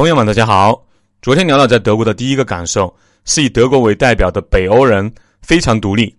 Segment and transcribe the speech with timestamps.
[0.00, 0.82] 朋友们，大家好。
[1.20, 2.90] 昨天聊到在德国的第一个感受，
[3.26, 6.16] 是以德国为代表的北欧人非常独立，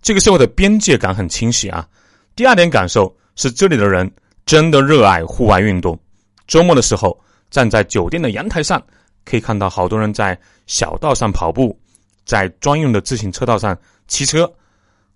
[0.00, 1.86] 这个社会的边界感很清晰啊。
[2.34, 4.10] 第二点感受是这里的人
[4.46, 5.94] 真的热爱户外运动。
[6.46, 7.20] 周末的时候，
[7.50, 8.82] 站在酒店的阳台上，
[9.26, 10.34] 可以看到好多人在
[10.66, 11.78] 小道上跑步，
[12.24, 13.76] 在专用的自行车道上
[14.06, 14.50] 骑车，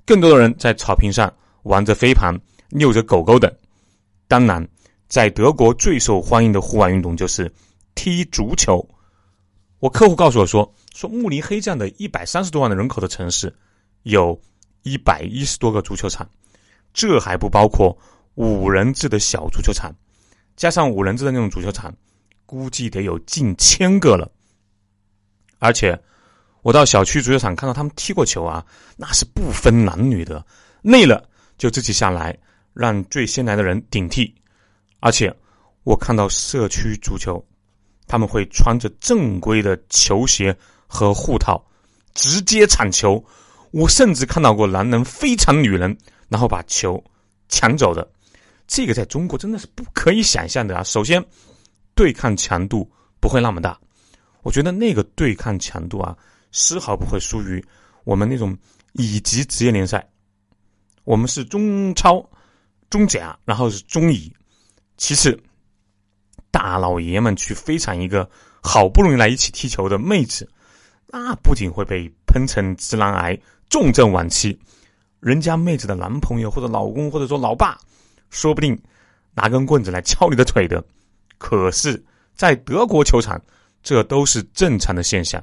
[0.05, 1.33] 更多的人在草坪上
[1.63, 2.39] 玩着飞盘、
[2.69, 3.51] 遛着狗狗等。
[4.29, 4.69] 当然，
[5.09, 7.51] 在德国最受欢迎的户外运动就是。
[7.95, 8.88] 踢足球，
[9.78, 13.55] 我客户告诉我说：“说慕尼黑这样的一百三十多万的人口的城市，
[14.02, 14.41] 有
[14.83, 16.28] 一百一十多个足球场，
[16.92, 17.97] 这还不包括
[18.34, 19.95] 五人制的小足球场，
[20.56, 21.95] 加上五人制的那种足球场，
[22.47, 24.30] 估计得有近千个了。
[25.59, 26.00] 而且，
[26.62, 28.64] 我到小区足球场看到他们踢过球啊，
[28.97, 30.45] 那是不分男女的，
[30.83, 31.28] 累了
[31.59, 32.36] 就自己下来，
[32.72, 34.34] 让最先来的人顶替。
[35.00, 35.33] 而且，
[35.84, 37.45] 我看到社区足球。”
[38.12, 40.55] 他们会穿着正规的球鞋
[40.87, 41.64] 和护套，
[42.12, 43.25] 直接铲球。
[43.70, 45.97] 我甚至看到过男人非常女人，
[46.28, 47.03] 然后把球
[47.48, 48.06] 抢走的。
[48.69, 50.83] 这个在中国真的是不可以想象的啊！
[50.83, 51.25] 首先，
[51.95, 52.86] 对抗强度
[53.19, 53.81] 不会那么大。
[54.42, 56.14] 我觉得那个对抗强度啊，
[56.51, 57.64] 丝毫不会输于
[58.05, 58.55] 我们那种
[58.92, 60.06] 乙级职业联赛。
[61.05, 62.23] 我们是中超、
[62.91, 64.31] 中甲，然后是中乙。
[64.98, 65.42] 其次。
[66.53, 68.28] 大老爷们去飞场一个
[68.62, 70.48] 好不容易来一起踢球的妹子，
[71.06, 73.36] 那不仅会被喷成直男癌、
[73.70, 74.56] 重症晚期，
[75.19, 77.78] 人家妹子的男朋友或者老公或者说老爸，
[78.28, 78.80] 说不定
[79.34, 80.84] 拿根棍子来敲你的腿的。
[81.39, 82.00] 可是，
[82.34, 83.41] 在德国球场，
[83.83, 85.42] 这都是正常的现象。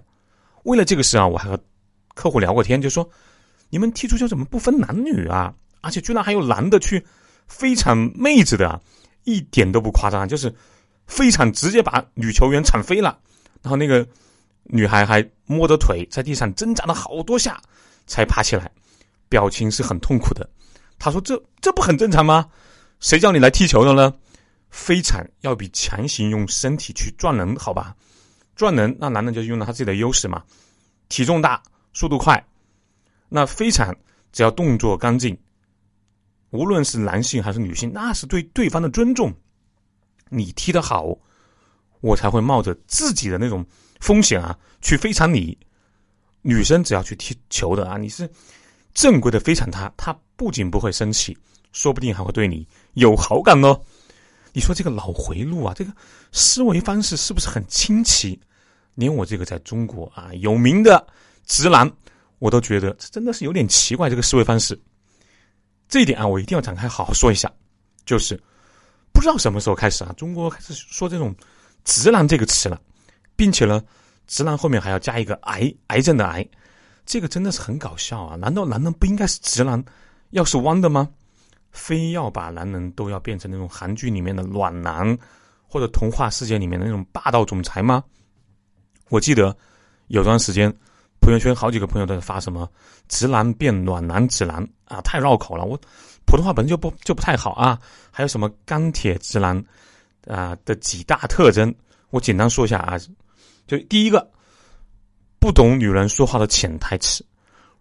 [0.64, 1.60] 为了这个事啊，我还和
[2.14, 3.10] 客户聊过天，就说
[3.70, 5.54] 你们踢足球怎么不分男女啊？
[5.82, 7.04] 而且居然还有男的去
[7.48, 8.80] 飞场妹子的，
[9.24, 10.54] 一点都不夸张，就是。
[11.10, 13.18] 飞铲直接把女球员铲飞了，
[13.64, 14.08] 然后那个
[14.64, 17.60] 女孩还摸着腿在地上挣扎了好多下
[18.06, 18.72] 才爬起来，
[19.28, 20.48] 表情是很痛苦的。
[21.00, 22.48] 他说：“这这不很正常吗？
[23.00, 24.14] 谁叫你来踢球的呢？
[24.70, 27.96] 飞铲要比强行用身体去撞人好吧？
[28.56, 30.44] 撞人那男的就用了他自己的优势嘛，
[31.10, 32.42] 体重大，速度快。
[33.30, 33.98] 那飞铲
[34.32, 35.36] 只要动作干净，
[36.52, 39.34] 无论是男性还是女性，那是对对方的尊重。”
[40.30, 41.18] 你踢得好，
[42.02, 43.66] 我才会冒着自己的那种
[44.00, 45.58] 风险啊去飞铲你。
[46.42, 48.30] 女生只要去踢球的啊，你是
[48.94, 51.38] 正规的飞铲她，她不仅不会生气，
[51.74, 53.78] 说不定还会对你有好感哦。
[54.54, 55.92] 你说这个脑回路啊，这个
[56.32, 58.40] 思维方式是不是很清奇？
[58.96, 61.06] 连我这个在中国啊有名的
[61.46, 61.92] 直男，
[62.40, 64.10] 我都觉得这真的是有点奇怪。
[64.10, 64.80] 这个思维方式，
[65.88, 67.52] 这一点啊，我一定要展开好好说一下，
[68.06, 68.42] 就是。
[69.12, 71.36] 不知道什么时候开始啊，中国开始说这种
[71.84, 72.80] “直男”这个词了，
[73.36, 73.84] 并且呢
[74.28, 76.48] ，“直男”后面还要加一个“癌”癌症的“癌”，
[77.06, 78.36] 这个真的是很搞笑啊！
[78.36, 79.84] 难道男人不应该是直男，
[80.30, 81.10] 要是弯的吗？
[81.72, 85.18] 非要把男人都要变成那种韩剧里面的暖男，
[85.68, 88.04] 或者童话世界里面的那种霸道总裁吗？
[89.10, 89.56] 我记得
[90.08, 90.74] 有段时间，
[91.20, 92.70] 朋友圈好几个朋友都在发什么
[93.10, 95.80] “直男变暖男直男”啊，太绕口了，我。
[96.30, 97.80] 普通话本身就不就不太好啊，
[98.12, 99.66] 还有什么钢铁直男
[100.28, 101.74] 啊的几大特征，
[102.12, 103.00] 我简单说一下啊。
[103.66, 104.30] 就第一个，
[105.40, 107.26] 不懂女人说话的潜台词。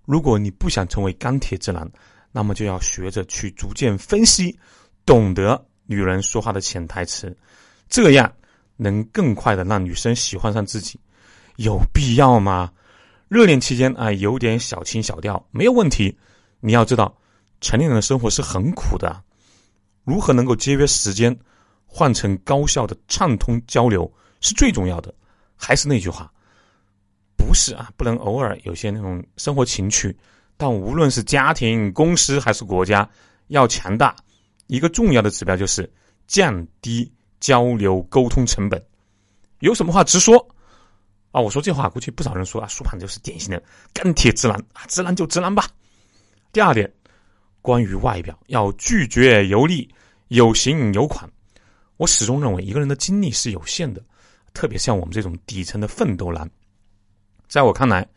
[0.07, 1.87] 如果你不想成为钢铁直男，
[2.33, 4.59] 那么就要学着去逐渐分析，
[5.05, 7.37] 懂得女人说话的潜台词，
[7.91, 8.33] 这样
[8.79, 10.99] 能更快的让女生喜欢上自己。
[11.57, 12.73] 有必要吗？
[13.29, 16.17] 热恋期间啊，有点小情小调没有问题。
[16.61, 17.15] 你要知道。
[17.61, 19.23] 成年人的生活是很苦的，
[20.05, 21.37] 如何能够节约时间，
[21.87, 24.11] 换成高效的畅通交流
[24.41, 25.13] 是最重要的。
[25.57, 26.33] 还是那句话，
[27.37, 30.17] 不是啊，不能偶尔有些那种生活情趣，
[30.57, 33.09] 但无论是家庭、公司还是国家，
[33.49, 34.15] 要强大，
[34.69, 35.91] 一个重要的指标就是
[36.29, 38.81] 降低交流沟通成本。
[39.59, 40.39] 有什么话直说
[41.33, 41.41] 啊！
[41.41, 43.61] 我说这话，估计不少人说啊，苏胖就是典型的
[43.93, 45.67] 钢铁直男啊，直男就直男吧。
[46.53, 46.89] 第二点。
[47.61, 49.89] 关于外表，要拒绝油腻，
[50.29, 51.31] 有型有款。
[51.97, 54.01] 我始终认为，一个人的精力是有限的，
[54.55, 56.49] 特别像我们这种底层的奋斗男，
[57.49, 58.09] 在我看来，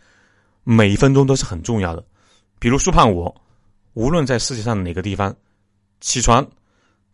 [0.64, 2.06] 每一分钟都是很重要的。
[2.60, 3.36] 比如苏胖，我
[3.94, 5.36] 无论在世界上哪个地方，
[6.00, 6.48] 起床、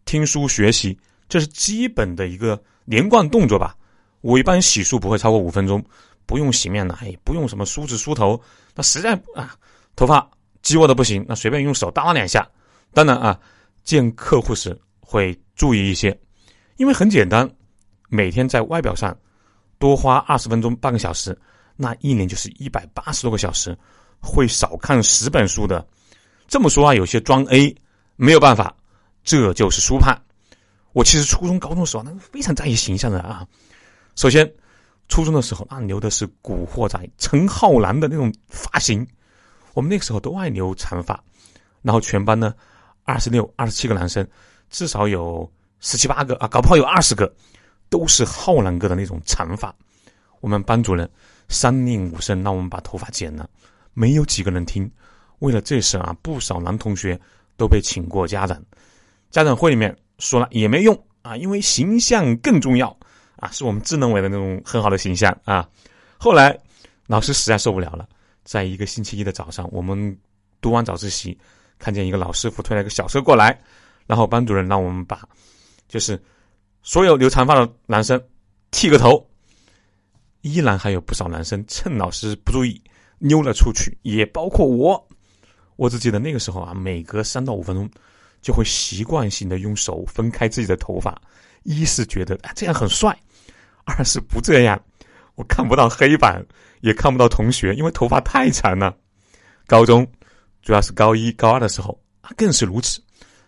[0.03, 0.99] 听书、学习，
[1.29, 3.75] 这是基本的一个连贯动作吧。
[4.21, 5.81] 我一般洗漱不会超过五分钟，
[6.25, 8.39] 不用洗面奶，不用什么梳子梳头，
[8.75, 9.55] 那实在啊，
[9.95, 10.29] 头发。
[10.67, 12.47] 激我的不行，那随便用手搭拉两下。
[12.93, 13.39] 当然啊，
[13.83, 16.17] 见客户时会注意一些，
[16.75, 17.49] 因为很简单，
[18.09, 19.17] 每天在外表上
[19.79, 21.37] 多花二十分钟半个小时，
[21.75, 23.77] 那一年就是一百八十多个小时，
[24.19, 25.85] 会少看十本书的。
[26.47, 27.75] 这么说啊，有些装 A
[28.15, 28.75] 没有办法，
[29.23, 30.19] 这就是书判。
[30.93, 33.45] 我其实初中、高中时候，那非常在意形象的啊。
[34.15, 34.51] 首先，
[35.07, 39.07] 初中的时候，那留的是古惑仔陈浩南的那种发型，
[39.77, 41.23] 我们那个时候都爱留长发。
[41.83, 42.51] 然后全班呢，
[43.03, 44.27] 二十六、二十七个男生，
[44.71, 45.47] 至少有
[45.79, 47.31] 十七八个啊，搞不好有二十个，
[47.87, 49.73] 都是浩南哥的那种长发。
[50.41, 51.07] 我们班主任
[51.47, 53.47] 三令五申让我们把头发剪了，
[53.93, 54.89] 没有几个人听。
[55.39, 57.19] 为了这事啊，不少男同学
[57.55, 58.59] 都被请过家长。
[59.29, 62.89] 家长会里面说了也没用啊，因为形象更重要
[63.35, 65.69] 啊，是我们智能委的那种很好的形象啊。
[66.17, 66.57] 后来
[67.05, 68.09] 老师实在受不了了，
[68.47, 70.17] 在一个星期一的早上，我们
[70.61, 71.37] 读完早自习，
[71.77, 73.59] 看见一个老师傅推了一个小车过来，
[74.05, 75.27] 然后班主任让我们把
[75.89, 76.17] 就是
[76.81, 78.19] 所有留长发的男生
[78.71, 79.21] 剃个头。
[80.41, 82.81] 依然还有不少男生趁老师不注意
[83.17, 85.07] 溜了出去，也包括我。
[85.75, 87.89] 我只记得那个时候啊，每隔三到五分钟，
[88.41, 91.21] 就会习惯性的用手分开自己的头发，
[91.63, 93.13] 一是觉得这样很帅，
[93.83, 94.81] 二是不这样，
[95.37, 96.43] 我看不到黑板，
[96.81, 98.93] 也看不到同学，因为头发太长了。
[99.67, 100.05] 高中，
[100.63, 101.97] 主要是高一、高二的时候，
[102.35, 102.99] 更是如此，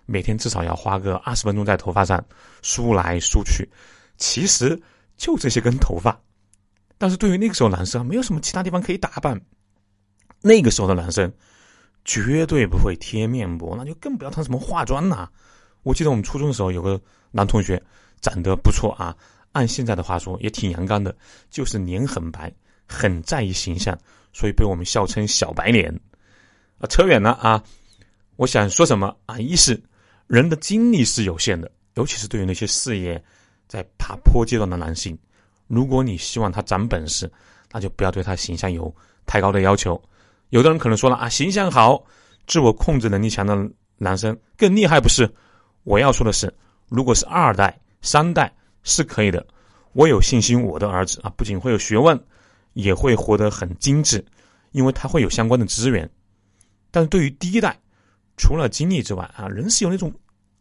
[0.06, 2.24] 每天至少要花个二十分钟在头发上
[2.62, 3.68] 梳来梳去，
[4.18, 4.80] 其实
[5.18, 6.18] 就这些根头发。
[6.97, 9.41] 但是对于那个时候男生，没有什么其他地方可以打扮，
[10.41, 11.30] 那个时候的男生。
[12.06, 15.30] 绝对不会贴面膜，那就更不要谈什么化妆了。
[15.83, 17.00] 我记得我们初中的时候有个
[17.30, 17.80] 男同学
[18.19, 19.15] 长得不错啊，
[19.51, 21.16] 按现在的话说也挺阳刚的，
[21.50, 22.51] 就是脸很白，
[22.88, 23.98] 很在意形象，
[24.31, 25.94] 所以被我们笑称小白脸。
[26.80, 27.62] 啊，扯远了啊！
[28.38, 29.38] 我想说什么啊？
[29.38, 29.81] 一是
[30.28, 33.22] 人的精力是有限的，尤其是对于那些事业
[33.68, 35.18] 在爬坡阶段的男性，
[35.68, 37.30] 如果你希望他长本事，
[37.72, 40.01] 那就不要对他形象有太高的要求。
[40.50, 42.01] 有的人可能说了啊，形象好、
[42.48, 45.30] 自我控制能力强的男生更厉害，不是？
[45.84, 46.54] 我要说的是，
[46.88, 48.54] 如果是二代、三代
[48.89, 49.45] 是可以的。
[49.94, 52.19] 我有信心，我的儿子啊，不仅会有学问，
[52.74, 54.25] 也会活得很精致，
[54.71, 56.09] 因为他会有相关的资源。
[56.91, 57.80] 但是对于第一代，
[58.36, 60.13] 除了精力之外啊，人是有那种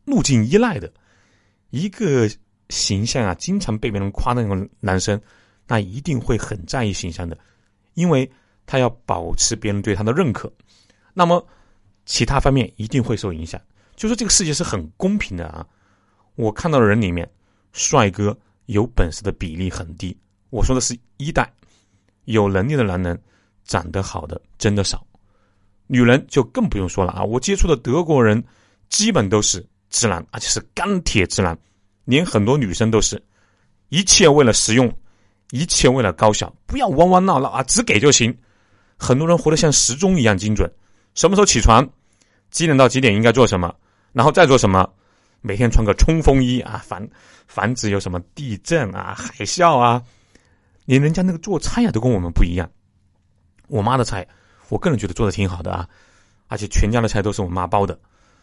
[0.04, 0.92] 路径依赖的。
[1.70, 2.30] 一个
[2.68, 5.20] 形象啊，经常被别人夸的那种男生，
[5.66, 7.36] 那一定会很在意形象的，
[7.94, 8.30] 因为。
[8.70, 10.52] 他要保持别人对他的认可，
[11.14, 11.42] 那么
[12.04, 13.58] 其他方面一定会受影响。
[13.96, 15.66] 就说这个世界是很公平的啊！
[16.34, 17.26] 我看到的人里面，
[17.78, 18.36] 帅哥
[18.66, 20.14] 有本事的比例很低。
[20.50, 21.50] 我说的是一代
[22.24, 23.18] 有能力的男人，
[23.64, 25.06] 长得好的真的少。
[25.86, 27.22] 女人就更不用说了啊！
[27.22, 28.42] 我接触的德国人
[28.90, 31.56] 基本都是直男，而且是钢铁直男，
[32.04, 33.22] 连很多女生都是，
[33.88, 34.92] 一切为了实用，
[35.50, 38.36] 一切为了高效，不要弯弯绕绕啊，只给就行。
[38.98, 40.70] 很多人活得像时钟一样精准，
[41.14, 41.88] 什么时候起床，
[42.50, 43.72] 几点到几点应该做什么，
[44.12, 44.86] 然后再做什么，
[45.40, 47.08] 每天穿个冲锋衣啊，防
[47.48, 50.00] 防止有什么地震啊、海啸啊，
[50.84, 52.70] 连人家那个做菜呀都跟我们不一样。
[53.66, 54.24] 我妈的菜，
[54.68, 55.88] 我个人觉得做的挺好的啊，
[56.46, 57.98] 而且全家的菜都是我妈包的，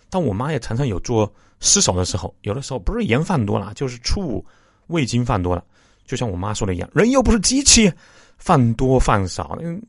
[0.10, 4.46] 但我妈也常常有做失手的时候，有的时候不是盐放多了，就是醋、
[4.88, 5.64] 味精放多了，
[6.06, 7.90] 就像我妈说的一样，人又不是机器，
[8.38, 9.82] 放多放少，嗯。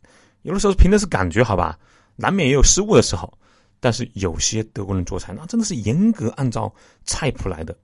[0.42, 1.76] 有的时候凭的是感觉，好吧，
[2.14, 3.32] 难免也有失误的时候。
[3.80, 6.72] 但是有些德国人做菜，那真的是严格按照
[7.04, 7.76] 菜谱来的。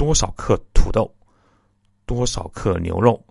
[0.00, 1.14] 多少克土豆，
[2.06, 3.22] 多少克牛肉，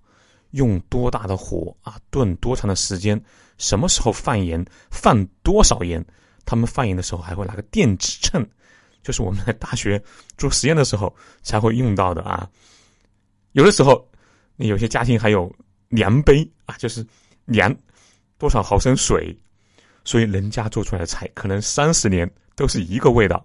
[0.52, 3.20] 用多大的火啊，炖多长的时间，
[3.58, 6.06] 什么时候放盐，放多少盐。
[6.46, 8.48] 他们放盐的时候还会拿个电子秤，
[9.02, 10.00] 就是我们在大学
[10.38, 11.12] 做实验的时候
[11.42, 12.48] 才会用到的啊。
[13.54, 14.08] 有的时候，
[14.58, 15.52] 有些家庭还有
[15.88, 17.04] 量杯啊，就是
[17.46, 17.76] 量。
[18.38, 19.36] 多少毫升水，
[20.06, 23.44] 所以人家做出来的菜可能三十年都是一个味道。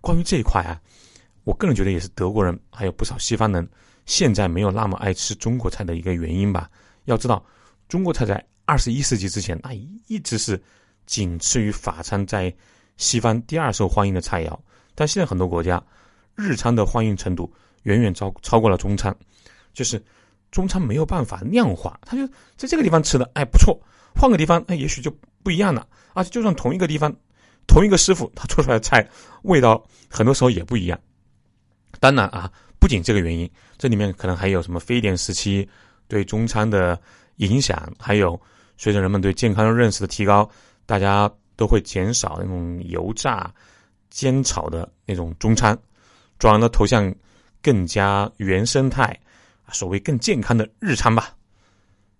[0.00, 0.82] 关于这一块啊，
[1.50, 3.68] 我个人觉得也是德国人还有不少西方人
[4.06, 6.70] 现在没有那么爱吃中国菜的一个原因吧。
[7.06, 7.44] 要知道，
[7.88, 9.72] 中国菜在二十一世纪之前，那
[10.06, 10.62] 一直是
[11.06, 12.54] 仅次于法餐在
[12.98, 14.56] 西方第二受欢迎的菜肴。
[14.94, 15.82] 但现在很多国家
[16.36, 17.52] 日餐的欢迎程度
[17.82, 19.12] 远远超超过了中餐，
[19.74, 20.00] 就是
[20.52, 22.24] 中餐没有办法量化，他就
[22.56, 23.76] 在这个地方吃的，哎，不错。
[24.14, 25.84] 换个地方，那也许就不一样了。
[26.14, 27.12] 而且，就算同一个地方，
[27.66, 29.04] 同一个师傅，他做出来的菜
[29.42, 30.96] 味道，很多时候也不一样。
[31.98, 35.68] 当然啊，不仅这个原因，这里面可能还有什么非典时期
[36.08, 37.00] 对中餐的
[37.36, 38.40] 影响，还有
[38.76, 40.48] 随着人们对健康认识的提高，
[40.86, 43.52] 大家都会减少那种油炸、
[44.08, 45.78] 煎炒的那种中餐，
[46.38, 47.14] 转而呢投向
[47.62, 49.18] 更加原生态
[49.72, 51.34] 所谓更健康的日餐吧。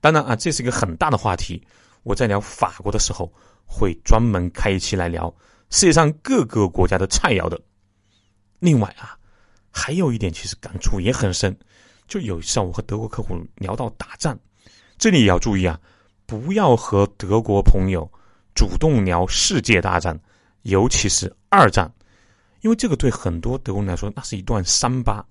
[0.00, 1.62] 当然啊，这是一个很大的话题。
[2.02, 3.30] 我在聊法国的时候，
[3.66, 5.34] 会专门开一期来聊
[5.68, 7.60] 世界上各个国家的菜肴的。
[8.58, 9.18] 另外啊，
[9.70, 11.56] 还有一点其实感触也很深，
[12.06, 14.38] 就有一次我和德国客户聊到打仗，
[14.98, 15.78] 这里也要注意啊，
[16.26, 18.10] 不要和德国朋友
[18.54, 20.18] 主动聊世界大战，
[20.62, 21.92] 尤其是二战，
[22.62, 25.24] 因为这个对很多德国人来说那是一段伤疤，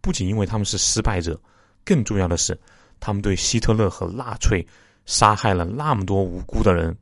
[0.00, 1.40] 不仅因为他们是失败者，
[1.84, 2.58] 更重要的是。
[3.02, 4.62] 他们对希特勒和纳粹
[5.06, 6.94] 杀害了那么多无辜的人，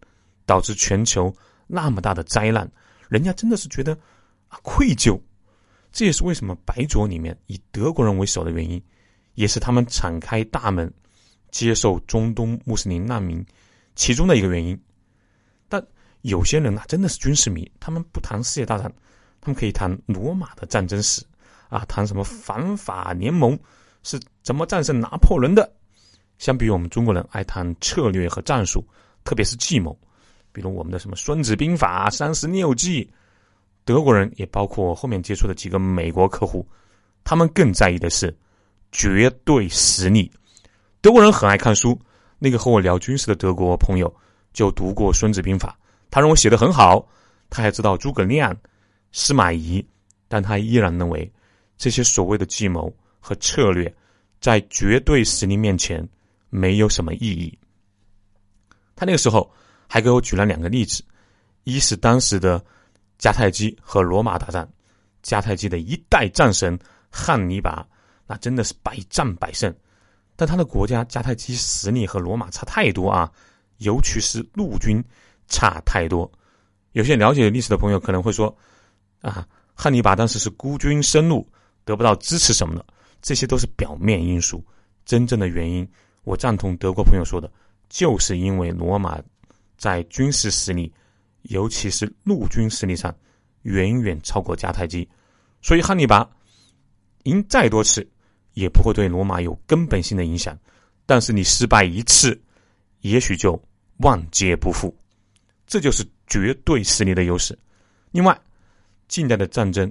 [0.46, 1.34] 导致全球
[1.66, 2.70] 那么大的灾难，
[3.08, 3.98] 人家真的是觉得
[4.46, 5.20] 啊愧疚。
[5.98, 8.80] 这也是为什么白左里面以德国人为首的原因，
[9.34, 10.88] 也是他们敞开大门
[11.50, 13.44] 接受中东穆斯林难民
[13.96, 14.80] 其中的一个原因。
[15.68, 15.84] 但
[16.20, 18.84] 有些人啊，真的是军事迷，他们不谈世界大战，
[19.40, 21.20] 他们可以谈罗马的战争史
[21.68, 23.58] 啊，谈什么反法联盟
[24.04, 25.68] 是怎么战胜拿破仑的。
[26.38, 28.86] 相比于我们中国人爱谈策略和战术，
[29.24, 29.98] 特别是计谋，
[30.52, 33.04] 比如我们的什么《孙子兵法》《三十六计》，
[33.88, 36.68] 德国人也包括我后面接触的几个美国客户，
[37.24, 38.36] 他们更在意的是
[38.92, 40.30] 绝对实力。
[41.00, 41.98] 德国人很爱看书，
[42.38, 44.14] 那个和我聊军事的德国朋友
[44.52, 45.74] 就读过《孙子兵法》，
[46.10, 47.08] 他认为写的很好，
[47.48, 48.54] 他还知道诸葛亮、
[49.10, 49.82] 司马懿，
[50.28, 51.32] 但他依然认为
[51.78, 53.90] 这些所谓的计谋和策略，
[54.38, 56.06] 在绝对实力面前。
[56.50, 57.58] 没有什么意义。
[58.94, 59.50] 他那个时候
[59.86, 61.02] 还给我举了两个例子，
[61.64, 62.62] 一是当时的
[63.18, 64.68] 迦太基和罗马打仗，
[65.22, 66.78] 迦太基的一代战神
[67.10, 67.86] 汉尼拔，
[68.26, 69.74] 那真的是百战百胜，
[70.36, 73.30] 但他的国家迦太基实力和罗马差太多啊，
[73.78, 75.02] 尤其是陆军
[75.48, 76.30] 差太多。
[76.92, 78.56] 有些了解历史的朋友可能会说，
[79.20, 81.46] 啊，汉尼拔当时是孤军深入，
[81.84, 82.84] 得不到支持什么的，
[83.20, 84.64] 这些都是表面因素，
[85.04, 85.88] 真正的原因。
[86.24, 87.50] 我赞同德国朋友说的，
[87.88, 89.18] 就是因为罗马
[89.76, 90.92] 在军事实力，
[91.42, 93.14] 尤其是陆军实力上，
[93.62, 95.08] 远远超过迦太基，
[95.62, 96.28] 所以汉尼拔
[97.24, 98.08] 赢再多次，
[98.54, 100.58] 也不会对罗马有根本性的影响。
[101.06, 102.38] 但是你失败一次，
[103.00, 103.60] 也许就
[103.98, 104.94] 万劫不复，
[105.66, 107.58] 这就是绝对实力的优势。
[108.10, 108.38] 另外，
[109.08, 109.90] 近代的战争，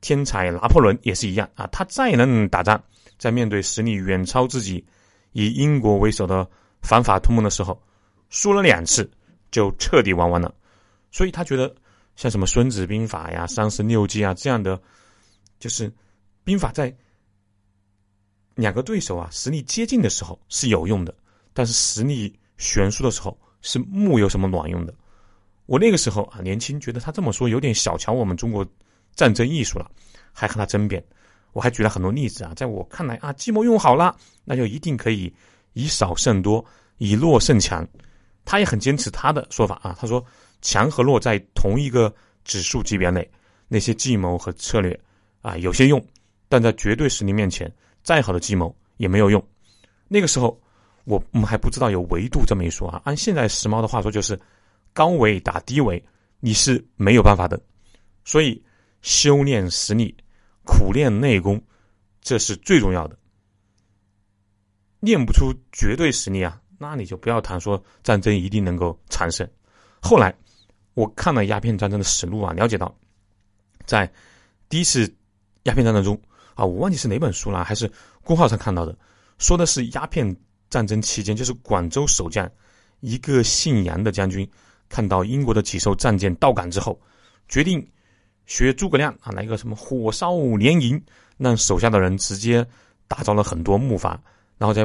[0.00, 2.82] 天才拿破仑也是一样啊，他再能打仗，
[3.18, 4.84] 在面对实力远超自己。
[5.32, 6.46] 以英国为首的
[6.82, 7.82] 反法同盟的时候，
[8.28, 9.10] 输了两次
[9.50, 10.54] 就彻底玩完了，
[11.12, 11.72] 所以他觉得
[12.16, 14.80] 像什么《孙子兵法》呀、《三十六计》啊这样的，
[15.60, 15.92] 就是
[16.42, 16.92] 兵法在
[18.56, 21.14] 两个对手啊实力接近的时候是有用的，
[21.52, 24.92] 但是实力悬殊的时候是木有什么卵用的。
[25.66, 28.66] 我那个时候啊年轻，觉得他这么说有点小瞧我们中国
[29.14, 29.88] 战争艺术了，
[30.32, 31.02] 还和他争辩。
[31.52, 35.32] 我还举了很多例子啊，在我看来啊，计谋用好了，那就一定可以
[35.74, 36.64] 以少胜多，
[36.96, 37.86] 以弱胜强。
[38.44, 40.24] 他也很坚持他的说法啊，他说
[40.62, 42.12] 强和弱在同一个
[42.44, 43.30] 指数级别内，
[43.68, 44.98] 那些计谋和策略
[45.42, 46.02] 啊有些用，
[46.48, 47.70] 但在绝对实力面前，
[48.02, 49.46] 再好的计谋也没有用。
[50.08, 50.58] 那个时候
[51.04, 54.40] 我我们还不知道有维度这么一说啊，按现在时髦的话说就是
[54.94, 56.02] 高维打低维，
[56.40, 57.60] 你是没有办法的。
[58.24, 58.62] 所以
[59.02, 60.16] 修炼实力。
[60.64, 61.60] 苦练内功，
[62.20, 63.18] 这是最重要的。
[65.00, 69.44] 练不出绝对实力啊，那你就不要谈说战争一定能够产生。
[70.00, 70.32] 后来
[70.94, 72.94] 我看了鸦片战争的实录啊，了解到，
[73.84, 74.10] 在
[74.68, 75.12] 第一次
[75.64, 76.20] 鸦片战争中
[76.54, 77.90] 啊，我忘记是哪本书了，还是
[78.24, 78.96] 公号上看到的，
[79.38, 80.36] 说的是鸦片
[80.70, 82.50] 战争期间，就是广州守将
[83.00, 84.48] 一个姓杨的将军，
[84.88, 87.00] 看到英国的几艘战舰到港之后，
[87.48, 87.86] 决定。
[88.44, 91.00] 学诸葛亮啊，来个什么火烧连营，
[91.38, 92.66] 让手下的人直接
[93.06, 94.18] 打造了很多木筏，
[94.58, 94.84] 然后在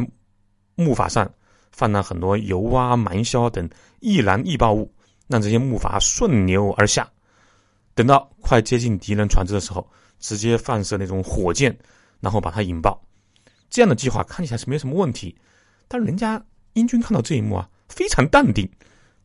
[0.76, 1.30] 木筏上
[1.72, 3.68] 放了很多油啊、蛮硝等
[4.00, 4.94] 易燃易爆物，
[5.28, 7.10] 让这些木筏顺流而下。
[7.94, 9.88] 等到快接近敌人船只的时候，
[10.20, 11.78] 直接放射那种火箭，
[12.20, 13.00] 然后把它引爆。
[13.70, 15.36] 这样的计划看起来是没什么问题，
[15.88, 16.44] 但人家
[16.74, 18.70] 英军看到这一幕啊，非常淡定。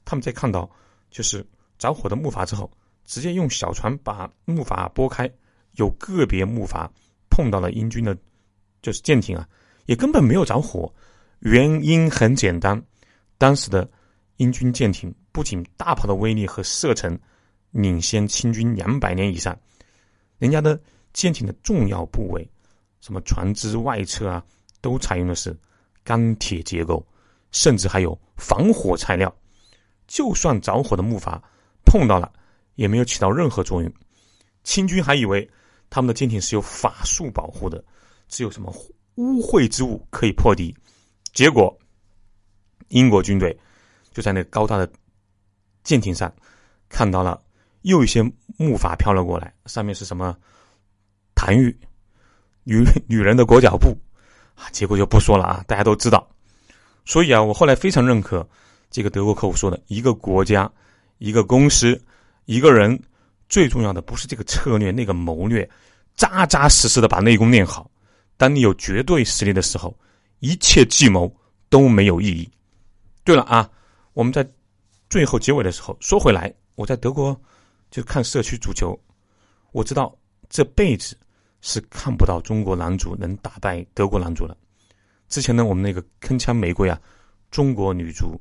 [0.05, 0.69] 他们在看到
[1.11, 1.47] 就是
[1.79, 2.71] 着火的木筏之后。
[3.05, 5.29] 直接用小船把木筏拨开，
[5.73, 6.89] 有个别木筏
[7.29, 8.17] 碰到了英军的，
[8.81, 9.47] 就是舰艇啊，
[9.87, 10.91] 也根本没有着火。
[11.41, 12.81] 原因很简单，
[13.39, 13.91] 当时的
[14.37, 17.19] 英军舰艇不仅大炮的威力和射程
[17.71, 19.59] 领先清军两百年以上，
[20.39, 20.81] 人家的
[21.13, 22.49] 舰艇的重要部位，
[23.01, 24.45] 什么船只外侧啊，
[24.81, 25.57] 都采用的是
[26.05, 27.05] 钢铁结构，
[27.51, 29.35] 甚至还有防火材料。
[30.07, 31.41] 就算着火的木筏
[31.85, 32.33] 碰到了。
[32.77, 33.93] 也没有起到任何作用，
[34.65, 35.49] 清军还以为
[35.91, 37.85] 他们的舰艇是有法术保护的，
[38.29, 38.75] 只有什么
[39.17, 40.75] 污秽之物可以破敌。
[41.35, 41.79] 结果，
[42.89, 43.55] 英国军队
[44.11, 44.91] 就在那高大的
[45.85, 46.33] 舰艇上
[46.89, 47.41] 看到了
[47.83, 48.23] 又一些
[48.57, 50.37] 木筏飘了过来，上面是什么
[51.35, 51.75] 痰盂、
[52.65, 53.97] 女女人的裹脚布
[54.55, 54.71] 啊？
[54.71, 56.29] 结果就不说了啊，大家都知道。
[57.05, 58.49] 所以啊，我后来非常认可
[58.91, 60.71] 这个德国客户说的：一个国家、
[61.19, 62.01] 一个公司、
[62.45, 62.97] 一个人，
[63.49, 65.69] 最重要的不是这个策略、那个谋略，
[66.15, 67.91] 扎扎实实的把内功练好。
[68.37, 69.97] 当你有绝对实力的时候，
[70.39, 71.35] 一切计谋
[71.69, 72.49] 都没有意义。
[73.25, 73.69] 对了啊，
[74.13, 74.49] 我们在
[75.13, 77.39] 最后结尾的时候说回来，我在德国
[77.91, 78.99] 就看社区足球，
[79.73, 80.17] 我知道
[80.49, 81.15] 这辈子
[81.61, 84.57] 是看不到中国男足能打败德国男足了。
[85.29, 86.99] 之前呢，我们那个铿锵玫瑰啊，
[87.51, 88.41] 中国女足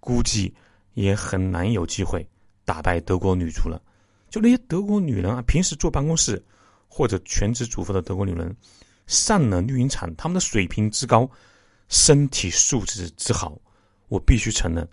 [0.00, 0.52] 估计
[0.94, 2.28] 也很难有机会
[2.64, 3.80] 打败德国女足了。
[4.28, 6.44] 就那些德国女人啊，平时坐办公室
[6.88, 8.52] 或者全职主妇的德国女人。
[9.06, 11.30] 上了绿茵场，她们的水平之高，
[11.88, 13.56] 身体素质之好，
[14.08, 14.86] 我必须承认，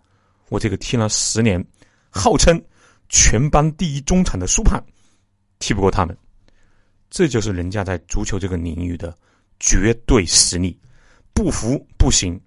[0.49, 1.63] 我这个踢了十年，
[2.09, 2.61] 号称
[3.09, 4.83] 全班第一中场的苏胖，
[5.59, 6.17] 踢不过他们。
[7.09, 9.15] 这就是人家在足球这个领域的
[9.59, 10.79] 绝对实力，
[11.33, 12.39] 不服不行。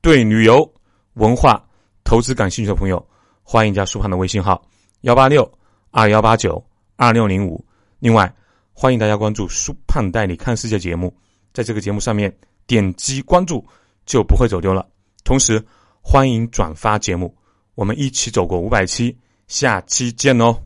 [0.00, 0.70] 对旅游、
[1.14, 1.64] 文化、
[2.04, 3.04] 投资感兴趣的朋友，
[3.42, 4.62] 欢迎加苏胖的微信号：
[5.02, 5.50] 幺八六
[5.90, 6.64] 二幺八九
[6.96, 7.64] 二六零五。
[7.98, 8.32] 另外。
[8.78, 11.10] 欢迎大家关注苏胖带你看世界节目，
[11.54, 12.30] 在这个节目上面
[12.66, 13.66] 点击关注
[14.04, 14.86] 就不会走丢了。
[15.24, 15.64] 同时，
[16.08, 17.36] 欢迎转发节目，
[17.74, 20.56] 我们一起走过五百期，下期见哦。